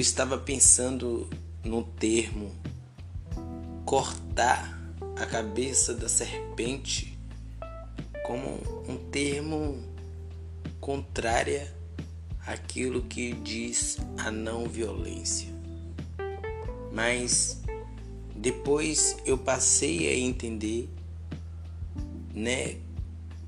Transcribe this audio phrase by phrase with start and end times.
[0.00, 1.28] eu estava pensando
[1.62, 2.50] no termo
[3.84, 4.80] cortar
[5.14, 7.18] a cabeça da serpente
[8.24, 8.48] como
[8.88, 9.78] um termo
[10.80, 11.70] contrária
[12.46, 15.48] àquilo que diz a não violência.
[16.90, 17.60] Mas
[18.34, 20.88] depois eu passei a entender,
[22.34, 22.78] né,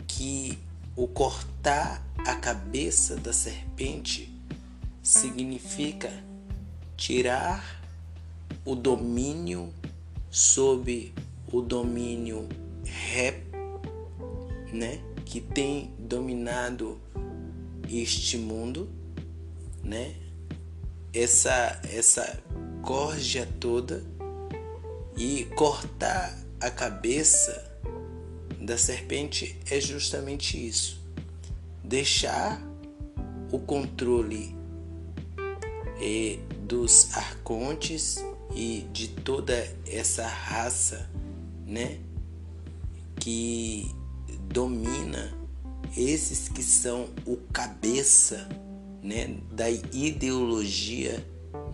[0.07, 0.58] que
[0.94, 4.30] o cortar a cabeça da serpente
[5.03, 6.12] significa
[7.02, 7.82] tirar
[8.64, 9.74] o domínio
[10.30, 11.12] sob
[11.52, 12.48] o domínio
[12.84, 13.43] rap,
[14.72, 17.00] né, que tem dominado
[17.90, 18.88] este mundo,
[19.82, 20.14] né?
[21.12, 22.40] Essa essa
[22.82, 24.04] corja toda
[25.16, 27.68] e cortar a cabeça
[28.60, 31.00] da serpente é justamente isso.
[31.82, 32.62] Deixar
[33.50, 34.55] o controle
[36.00, 36.38] eh,
[36.72, 39.52] dos arcontes e de toda
[39.86, 41.06] essa raça,
[41.66, 41.98] né,
[43.16, 43.94] que
[44.48, 45.36] domina
[45.94, 48.48] esses que são o cabeça,
[49.02, 51.22] né, da ideologia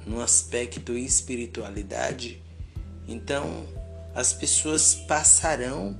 [0.04, 2.42] no aspecto espiritualidade,
[3.06, 3.68] então
[4.16, 5.96] as pessoas passarão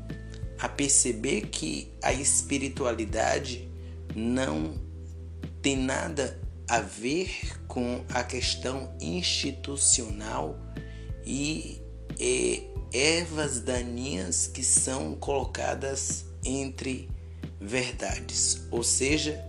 [0.58, 3.70] a perceber que a espiritualidade
[4.16, 4.74] não
[5.62, 6.36] tem nada
[6.68, 10.58] a ver com a questão institucional
[11.24, 11.80] e,
[12.18, 17.08] e ervas daninhas que são colocadas entre
[17.60, 19.40] verdades, ou seja,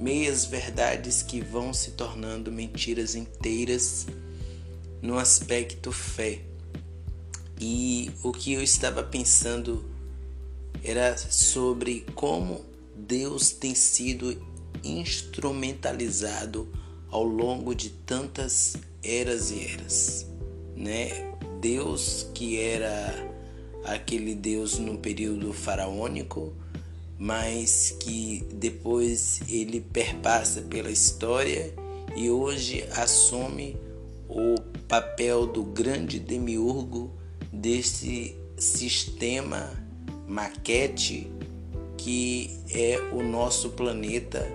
[0.00, 4.06] meias verdades que vão se tornando mentiras inteiras
[5.02, 6.40] no aspecto fé.
[7.60, 9.84] E o que eu estava pensando
[10.82, 12.64] era sobre como
[12.96, 14.42] Deus tem sido
[14.82, 16.66] instrumentalizado
[17.16, 20.26] ao longo de tantas eras e eras,
[20.76, 21.32] né?
[21.62, 23.10] Deus que era
[23.84, 26.52] aquele Deus no período faraônico,
[27.18, 31.72] mas que depois ele perpassa pela história
[32.14, 33.78] e hoje assume
[34.28, 37.10] o papel do grande demiurgo
[37.50, 39.72] desse sistema
[40.28, 41.32] maquete
[41.96, 44.46] que é o nosso planeta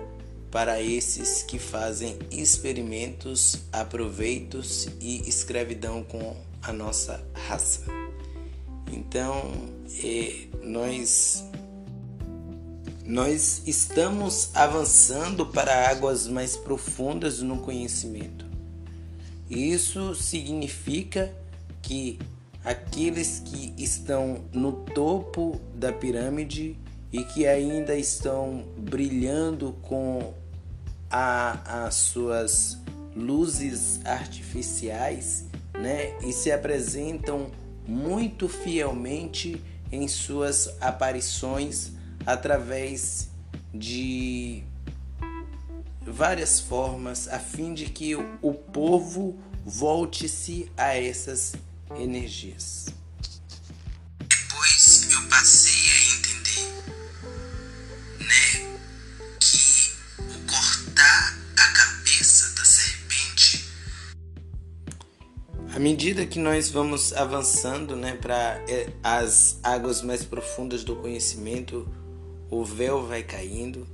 [0.52, 7.86] para esses que fazem experimentos, aproveitos e escravidão com a nossa raça.
[8.92, 9.50] Então,
[10.04, 11.42] é, nós
[13.04, 18.46] nós estamos avançando para águas mais profundas no conhecimento.
[19.50, 21.34] Isso significa
[21.80, 22.18] que
[22.62, 26.78] aqueles que estão no topo da pirâmide
[27.12, 30.32] e que ainda estão brilhando com
[31.12, 32.78] a, as suas
[33.14, 36.18] luzes artificiais, né?
[36.22, 37.50] E se apresentam
[37.86, 41.92] muito fielmente em suas aparições
[42.24, 43.28] através
[43.74, 44.64] de
[46.00, 51.54] várias formas a fim de que o povo volte-se a essas
[51.94, 53.01] energias.
[65.74, 71.88] À medida que nós vamos avançando, né, para é, as águas mais profundas do conhecimento,
[72.50, 73.86] o véu vai caindo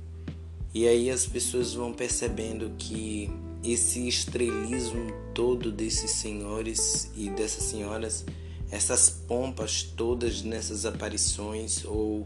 [0.73, 3.31] e aí as pessoas vão percebendo que
[3.63, 8.25] esse estrelismo todo desses senhores e dessas senhoras,
[8.69, 12.25] essas pompas todas nessas aparições ou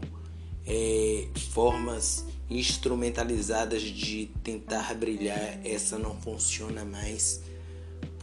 [0.66, 7.40] é, formas instrumentalizadas de tentar brilhar, essa não funciona mais,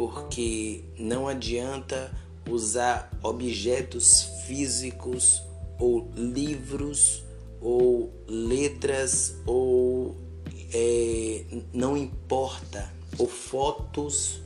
[0.02, 2.12] porque não adianta
[2.50, 5.44] usar objetos físicos
[5.80, 7.24] ou livros
[7.62, 10.18] ou letras ou
[10.74, 14.42] é, não importa ou fotos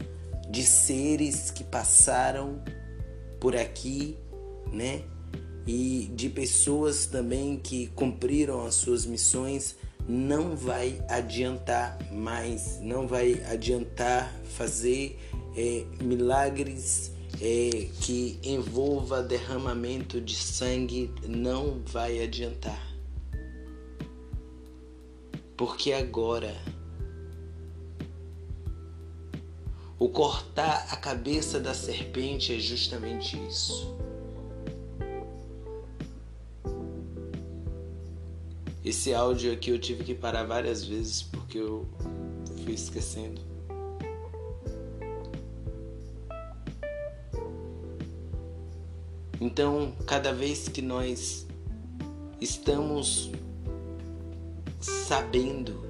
[0.49, 2.61] de seres que passaram
[3.39, 4.17] por aqui,
[4.73, 5.03] né?
[5.65, 13.41] E de pessoas também que cumpriram as suas missões, não vai adiantar mais, não vai
[13.49, 15.17] adiantar fazer
[15.55, 22.81] é, milagres é, que envolva derramamento de sangue, não vai adiantar.
[25.57, 26.55] Porque agora
[29.97, 33.95] O cortar a cabeça da serpente é justamente isso.
[38.83, 41.87] Esse áudio aqui eu tive que parar várias vezes porque eu
[42.63, 43.54] fui esquecendo.
[49.45, 51.45] Então, cada vez que nós
[52.41, 53.29] estamos
[54.81, 55.85] sabendo,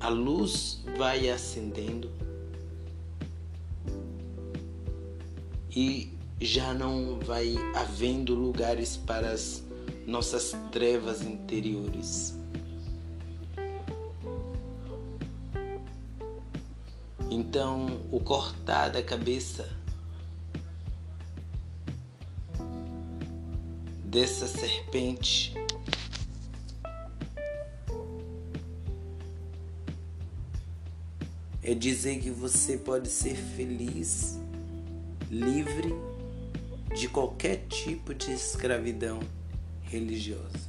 [0.00, 2.10] a luz vai acendendo
[5.70, 9.62] e já não vai havendo lugares para as
[10.04, 12.36] nossas trevas interiores.
[17.30, 19.85] Então, o cortar da cabeça
[24.16, 25.52] dessa serpente
[31.62, 34.40] é dizer que você pode ser feliz,
[35.30, 35.94] livre
[36.98, 39.20] de qualquer tipo de escravidão
[39.82, 40.66] religiosa.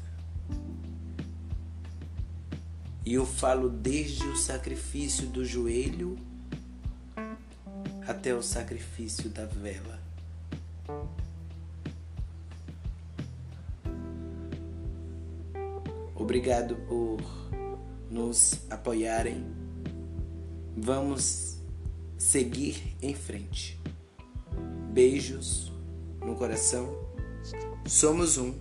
[3.05, 6.19] E eu falo desde o sacrifício do joelho
[8.05, 10.06] até o sacrifício da vela.
[16.27, 17.21] Obrigado por
[18.11, 19.45] nos apoiarem.
[20.75, 21.57] Vamos
[22.17, 23.79] seguir em frente.
[24.91, 25.71] Beijos
[26.19, 26.93] no coração.
[27.85, 28.53] Somos um.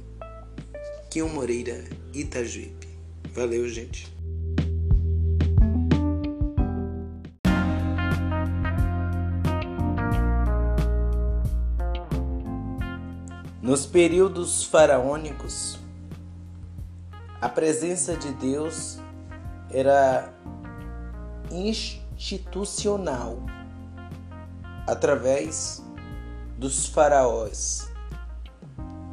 [1.10, 1.82] Kim Moreira,
[2.14, 2.86] Itajuípe.
[3.34, 4.14] Valeu, gente.
[13.60, 15.80] Nos períodos faraônicos,
[17.40, 18.98] a presença de Deus
[19.70, 20.32] era
[21.50, 23.38] institucional
[24.86, 25.82] através
[26.58, 27.88] dos faraós,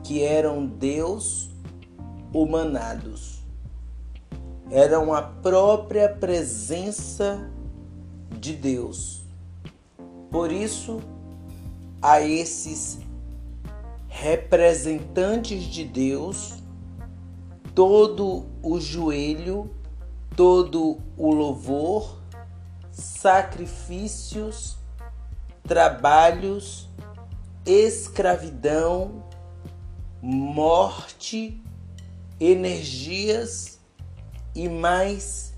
[0.04, 1.50] que eram Deus
[2.34, 3.42] humanados.
[4.72, 7.52] Eram a própria presença
[8.40, 9.26] de Deus.
[10.32, 11.02] Por isso,
[12.02, 13.00] a esses
[14.08, 16.63] representantes de Deus,
[17.74, 19.70] todo o joelho,
[20.36, 22.20] todo o louvor,
[22.92, 24.78] sacrifícios,
[25.64, 26.90] trabalhos,
[27.66, 29.24] escravidão,
[30.22, 31.62] morte,
[32.40, 33.80] energias
[34.54, 35.54] e mais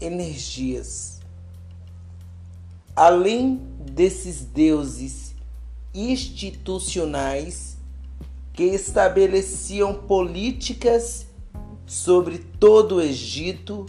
[0.00, 1.20] energias.
[2.96, 5.34] Além desses deuses
[5.94, 7.72] institucionais,
[8.52, 11.26] que estabeleciam políticas
[11.86, 13.86] sobre todo o Egito,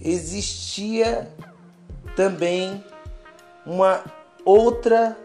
[0.00, 1.30] existia
[2.16, 2.84] também
[3.66, 4.04] uma
[4.44, 5.16] outra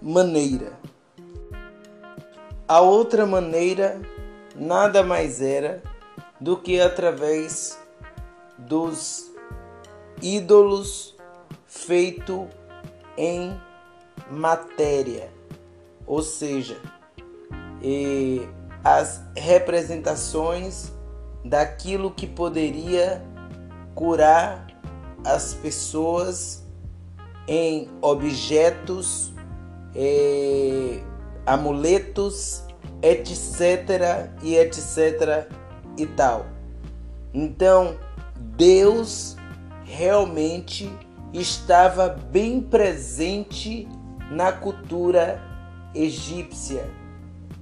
[0.00, 0.72] maneira.
[2.66, 4.00] A outra maneira
[4.54, 5.82] nada mais era
[6.40, 7.78] do que através
[8.58, 9.30] dos
[10.20, 11.14] ídolos
[11.66, 12.48] feito
[13.16, 13.60] em
[14.30, 15.30] matéria,
[16.06, 16.80] ou seja,
[18.84, 20.92] as representações
[21.44, 23.22] daquilo que poderia
[23.94, 24.66] curar
[25.24, 26.66] as pessoas
[27.46, 29.32] em objetos,
[31.46, 32.64] amuletos,
[33.02, 34.30] etc.
[34.42, 35.48] e etc.
[35.96, 36.46] e tal.
[37.34, 37.96] Então,
[38.56, 39.36] Deus
[39.84, 40.90] realmente
[41.32, 43.88] estava bem presente
[44.30, 45.40] na cultura
[45.94, 47.02] egípcia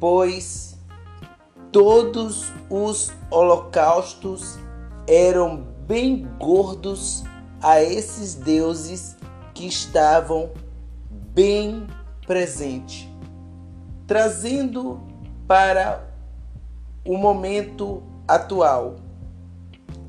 [0.01, 0.70] pois
[1.73, 4.59] todos os holocaustos
[5.07, 7.25] eram bem gordos
[7.63, 9.17] a esses deuses
[9.55, 10.51] que estavam
[11.11, 11.87] bem
[12.27, 13.09] presentes,
[14.07, 15.01] trazendo
[15.47, 16.07] para
[17.05, 18.97] o momento atual.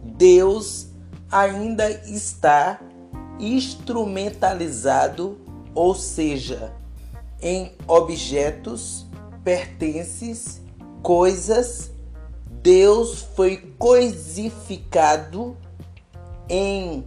[0.04, 0.88] Deus
[1.32, 2.80] ainda está
[3.40, 5.40] instrumentalizado,
[5.74, 6.74] ou seja,
[7.42, 9.08] em objetos
[9.44, 10.61] pertences,
[11.02, 11.92] coisas,
[12.46, 15.58] Deus foi coisificado
[16.48, 17.06] em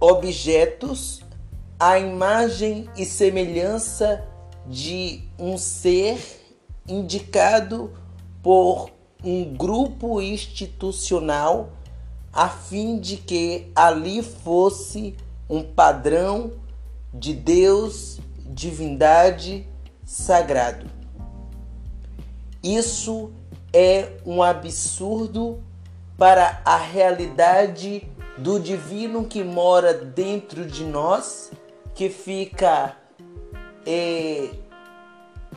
[0.00, 1.22] objetos
[1.78, 4.26] à imagem e semelhança
[4.66, 6.18] de um ser
[6.86, 7.92] indicado
[8.42, 8.90] por
[9.24, 11.70] um grupo institucional
[12.32, 15.16] a fim de que ali fosse
[15.48, 16.52] um padrão
[17.12, 19.66] de Deus, divindade,
[20.04, 20.99] sagrado.
[22.62, 23.32] Isso
[23.72, 25.62] é um absurdo
[26.18, 31.50] para a realidade do divino que mora dentro de nós,
[31.94, 32.94] que fica
[33.86, 34.50] é,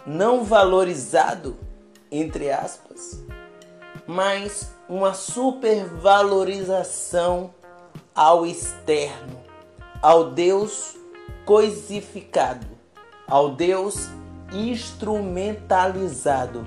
[0.05, 1.57] não valorizado,
[2.12, 3.24] entre aspas,
[4.07, 7.53] mas uma supervalorização
[8.15, 9.41] ao externo,
[10.01, 10.95] ao Deus
[11.45, 12.65] coisificado,
[13.27, 14.07] ao Deus
[14.53, 16.65] instrumentalizado,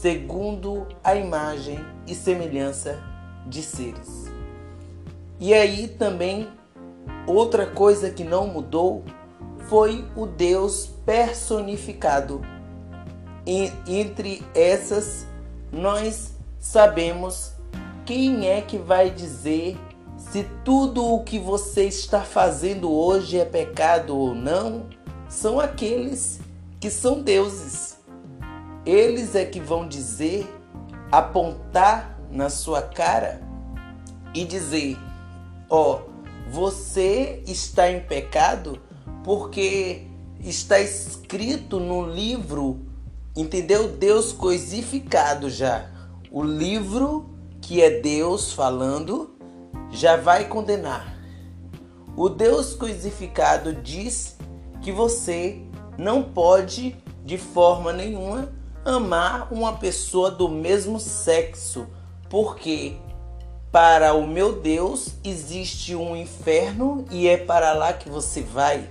[0.00, 3.02] segundo a imagem e semelhança
[3.46, 4.26] de seres.
[5.40, 6.48] E aí também
[7.26, 9.04] outra coisa que não mudou
[9.68, 12.40] foi o Deus personificado.
[13.46, 15.26] E entre essas,
[15.72, 17.52] nós sabemos
[18.06, 19.76] quem é que vai dizer
[20.16, 24.86] se tudo o que você está fazendo hoje é pecado ou não,
[25.28, 26.40] são aqueles
[26.80, 27.97] que são deuses.
[28.88, 30.48] Eles é que vão dizer,
[31.12, 33.42] apontar na sua cara
[34.34, 34.96] e dizer:
[35.68, 38.80] Ó, oh, você está em pecado
[39.22, 40.06] porque
[40.40, 42.80] está escrito no livro,
[43.36, 43.88] entendeu?
[43.88, 45.90] Deus coisificado já.
[46.32, 47.28] O livro
[47.60, 49.36] que é Deus falando
[49.90, 51.14] já vai condenar.
[52.16, 54.38] O Deus coisificado diz
[54.80, 55.60] que você
[55.98, 58.56] não pode de forma nenhuma
[58.88, 61.86] amar uma pessoa do mesmo sexo,
[62.28, 62.96] porque
[63.70, 68.88] para o meu Deus existe um inferno e é para lá que você vai.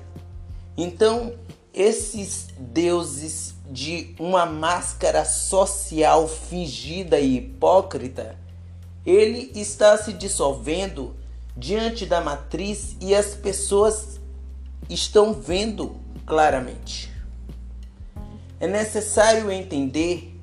[0.78, 1.34] Então,
[1.74, 8.36] esses deuses de uma máscara social fingida e hipócrita
[9.08, 11.16] ele está se dissolvendo
[11.56, 14.20] diante da matriz e as pessoas
[14.90, 17.17] estão vendo claramente.
[18.60, 20.34] É necessário entender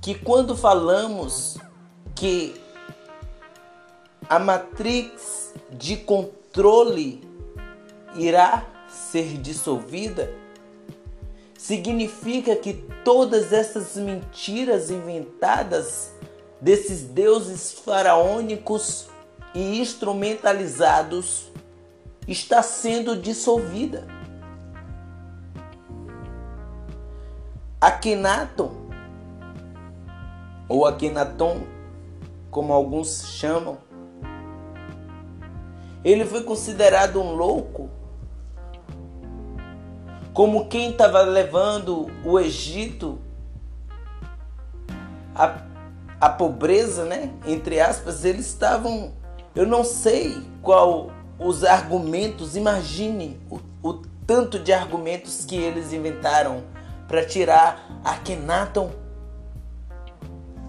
[0.00, 1.58] que quando falamos
[2.14, 2.60] que
[4.28, 7.22] a matriz de controle
[8.16, 10.32] irá ser dissolvida,
[11.56, 16.10] significa que todas essas mentiras inventadas
[16.60, 19.08] desses deuses faraônicos
[19.54, 21.50] e instrumentalizados
[22.26, 24.19] está sendo dissolvida.
[27.80, 28.72] Akhenaton,
[30.68, 31.62] ou Akhenaton,
[32.50, 33.78] como alguns chamam,
[36.04, 37.88] ele foi considerado um louco,
[40.32, 43.18] como quem estava levando o Egito
[45.34, 45.70] a
[46.20, 47.30] a pobreza, né?
[47.46, 49.12] Entre aspas, eles estavam.
[49.54, 53.94] Eu não sei qual os argumentos, imagine o, o
[54.26, 56.62] tanto de argumentos que eles inventaram
[57.10, 58.92] para tirar Akhenaton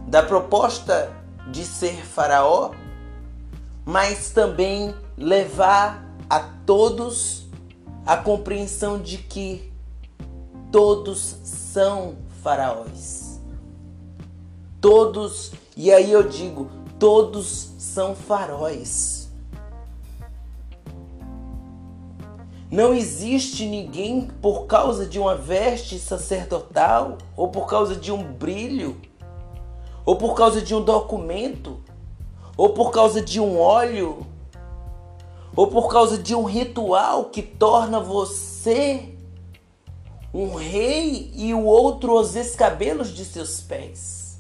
[0.08, 1.16] da proposta
[1.52, 2.72] de ser faraó,
[3.86, 7.48] mas também levar a todos
[8.08, 9.72] a compreensão de que
[10.72, 13.40] todos são faraós.
[14.82, 19.21] Todos, e aí eu digo, todos são faróis.
[22.72, 28.96] Não existe ninguém por causa de uma veste sacerdotal, ou por causa de um brilho,
[30.06, 31.82] ou por causa de um documento,
[32.56, 34.26] ou por causa de um óleo,
[35.54, 39.18] ou por causa de um ritual que torna você
[40.34, 44.40] um rei e o outro os escabelos de seus pés.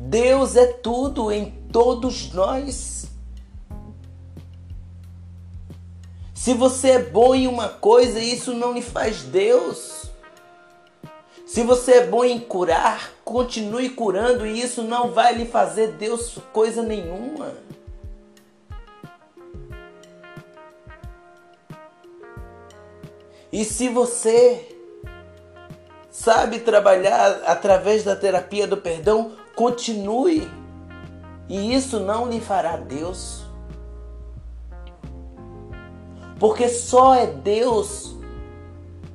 [0.00, 3.06] Deus é tudo em todos nós.
[6.34, 10.04] Se você é bom em uma coisa, isso não lhe faz Deus.
[11.46, 16.38] Se você é bom em curar, continue curando e isso não vai lhe fazer Deus
[16.52, 17.54] coisa nenhuma.
[23.50, 24.76] E se você
[26.10, 30.48] sabe trabalhar através da terapia do perdão, Continue.
[31.48, 33.44] E isso não lhe fará Deus.
[36.38, 38.14] Porque só é Deus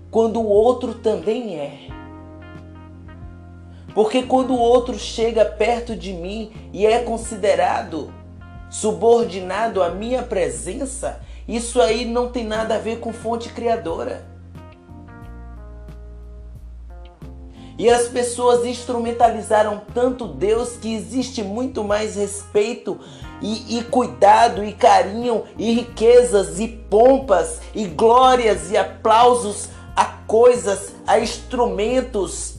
[0.10, 1.88] quando o outro também é.
[3.94, 8.12] Porque quando o outro chega perto de mim e é considerado
[8.70, 14.33] subordinado à minha presença, isso aí não tem nada a ver com fonte criadora.
[17.78, 23.00] E as pessoas instrumentalizaram tanto Deus que existe muito mais respeito
[23.42, 30.94] e, e, cuidado e carinho e riquezas e pompas e glórias e aplausos a coisas,
[31.06, 32.56] a instrumentos,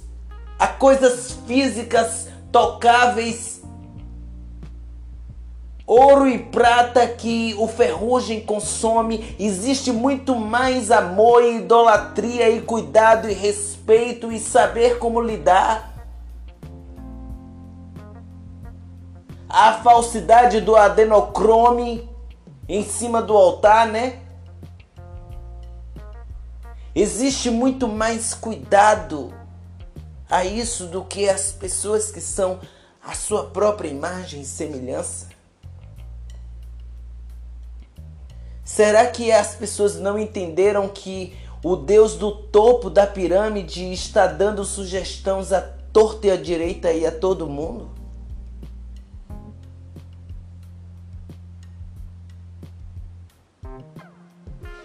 [0.59, 3.54] a coisas físicas tocáveis
[5.87, 13.29] Ouro e prata que o ferrugem consome, existe muito mais amor e idolatria e cuidado
[13.29, 15.93] e respeito e saber como lidar.
[19.47, 22.09] A falsidade do adenocrome
[22.67, 24.21] em cima do altar, né?
[26.95, 29.35] Existe muito mais cuidado
[30.31, 32.59] a isso do que as pessoas que são
[33.07, 35.34] a sua própria imagem e semelhança?
[38.65, 44.65] Será que as pessoas não entenderam que o Deus do topo da pirâmide está dando
[44.65, 47.91] sugestões à torta e à direita e a todo mundo?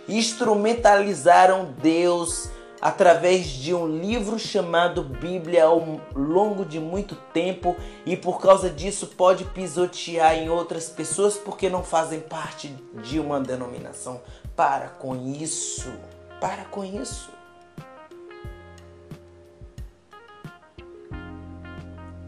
[0.10, 2.50] Instrumentalizaram Deus
[2.82, 9.08] através de um livro chamado Bíblia ao longo de muito tempo e por causa disso
[9.08, 14.22] pode pisotear em outras pessoas porque não fazem parte de uma denominação.
[14.56, 15.92] Para com isso.
[16.40, 17.32] Para com isso.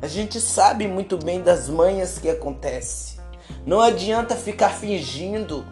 [0.01, 3.20] A gente sabe muito bem das manhas que acontece.
[3.65, 5.63] Não adianta ficar fingindo.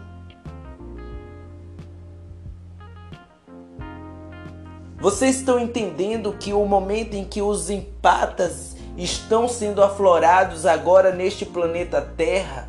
[5.00, 11.46] Vocês estão entendendo que o momento em que os empatas estão sendo aflorados agora neste
[11.46, 12.68] planeta Terra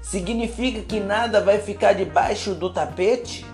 [0.00, 3.44] significa que nada vai ficar debaixo do tapete?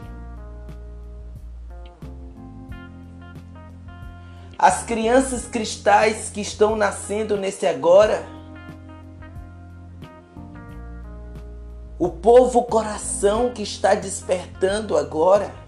[4.57, 8.25] As crianças cristais que estão nascendo nesse agora,
[11.99, 15.60] o povo coração que está despertando agora,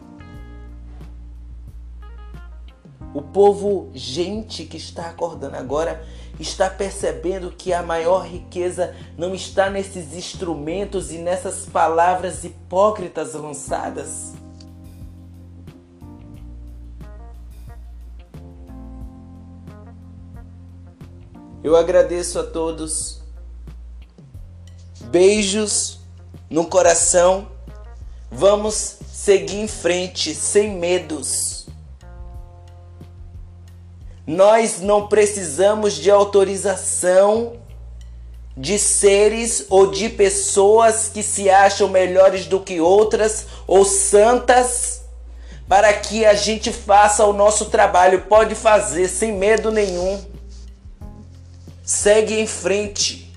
[3.33, 6.05] povo, gente que está acordando agora,
[6.39, 14.33] está percebendo que a maior riqueza não está nesses instrumentos e nessas palavras hipócritas lançadas.
[21.63, 23.23] Eu agradeço a todos.
[25.05, 26.01] Beijos
[26.51, 27.49] no coração.
[28.31, 31.62] Vamos seguir em frente sem medos.
[34.27, 37.61] Nós não precisamos de autorização
[38.57, 45.03] de seres ou de pessoas que se acham melhores do que outras ou santas
[45.67, 48.23] para que a gente faça o nosso trabalho.
[48.23, 50.23] Pode fazer sem medo nenhum.
[51.83, 53.33] Segue em frente.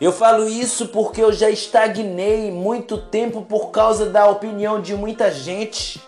[0.00, 5.30] Eu falo isso porque eu já estagnei muito tempo por causa da opinião de muita
[5.30, 6.00] gente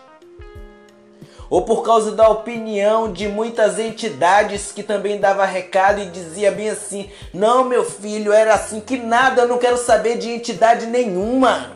[1.53, 6.71] ou por causa da opinião de muitas entidades que também dava recado e dizia bem
[6.71, 11.73] assim: "Não, meu filho, era assim que nada, eu não quero saber de entidade nenhuma".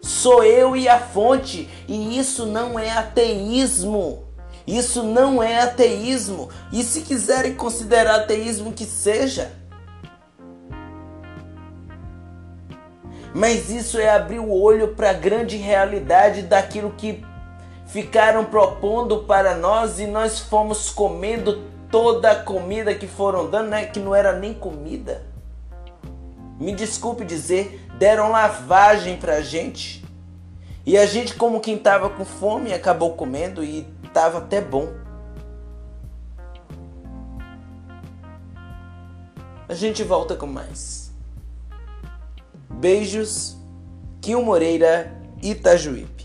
[0.00, 4.24] Sou eu e a fonte, e isso não é ateísmo.
[4.66, 6.48] Isso não é ateísmo.
[6.72, 9.52] E se quiserem considerar ateísmo que seja,
[13.34, 17.27] mas isso é abrir o olho para a grande realidade daquilo que
[17.88, 23.86] ficaram propondo para nós e nós fomos comendo toda a comida que foram dando, né?
[23.86, 25.26] Que não era nem comida.
[26.60, 30.04] Me desculpe dizer, deram lavagem pra gente.
[30.84, 34.92] E a gente, como quem tava com fome, acabou comendo e tava até bom.
[39.68, 41.10] A gente volta com mais.
[42.70, 43.56] Beijos,
[44.20, 46.17] Kim Moreira, Itajuí.